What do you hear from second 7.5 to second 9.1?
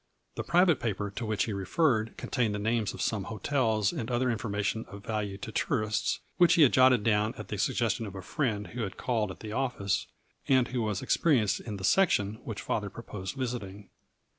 suggestion of a friend who had